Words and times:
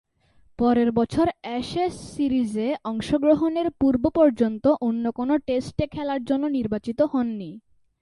পরের 0.59 0.89
বছর 0.91 1.27
অ্যাশেজ 1.41 1.93
সিরিজে 2.07 2.67
অংশগ্রহণের 2.83 3.67
পূর্ব-পর্যন্ত 3.79 4.65
অন্য 4.81 5.05
কোন 5.11 5.29
টেস্টে 5.37 5.85
খেলার 5.87 6.21
জন্য 6.23 6.43
নির্বাচিত 6.47 6.99
হননি। 7.01 7.51